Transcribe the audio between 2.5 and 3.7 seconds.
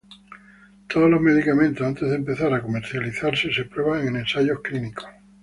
a comercializarse se